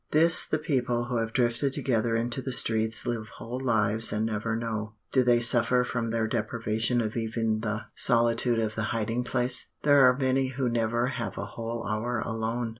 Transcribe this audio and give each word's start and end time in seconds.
This 0.09 0.47
the 0.47 0.57
people 0.57 1.05
who 1.05 1.17
have 1.17 1.31
drifted 1.31 1.73
together 1.73 2.15
into 2.15 2.41
the 2.41 2.51
streets 2.51 3.05
live 3.05 3.27
whole 3.37 3.59
lives 3.59 4.11
and 4.11 4.25
never 4.25 4.55
know. 4.55 4.95
Do 5.11 5.21
they 5.23 5.39
suffer 5.39 5.83
from 5.83 6.09
their 6.09 6.25
deprivation 6.25 7.01
of 7.01 7.15
even 7.15 7.59
the 7.59 7.81
solitude 7.93 8.57
of 8.57 8.73
the 8.73 8.85
hiding 8.97 9.23
place? 9.23 9.67
There 9.83 10.09
are 10.09 10.17
many 10.17 10.47
who 10.47 10.69
never 10.69 11.05
have 11.05 11.37
a 11.37 11.45
whole 11.45 11.85
hour 11.87 12.17
alone. 12.17 12.69